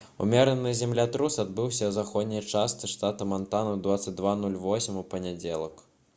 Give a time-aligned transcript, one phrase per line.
[0.23, 5.89] умераны землятрус адбыўся ў заходняй частцы штата мантана ў 22:08 у панядзелак